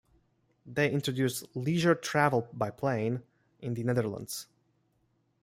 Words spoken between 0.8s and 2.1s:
introduced leisure